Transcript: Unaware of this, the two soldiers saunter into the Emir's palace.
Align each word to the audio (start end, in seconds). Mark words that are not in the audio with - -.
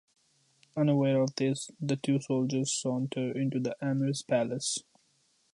Unaware 0.75 1.21
of 1.21 1.35
this, 1.35 1.69
the 1.79 1.95
two 1.95 2.19
soldiers 2.19 2.73
saunter 2.73 3.37
into 3.39 3.59
the 3.59 3.75
Emir's 3.83 4.23
palace. 4.23 4.79